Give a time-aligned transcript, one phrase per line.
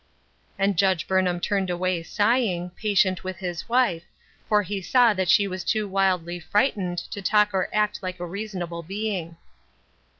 [0.57, 4.01] And Judge Burnham turned away sighing, patient with his wife,
[4.49, 8.25] for he saw that she was too wildly frightened to talk or act like a
[8.25, 9.37] reasonable being.